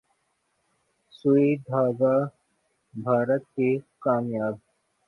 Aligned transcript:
’سوئی 1.13 1.49
دھاگہ‘ 1.67 2.15
بھارت 2.93 3.43
کی 3.55 3.69
کامیاب 4.01 4.55